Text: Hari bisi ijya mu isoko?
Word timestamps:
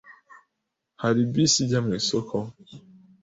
Hari 1.01 1.21
bisi 1.33 1.57
ijya 1.63 1.79
mu 1.85 1.91
isoko? 1.99 2.35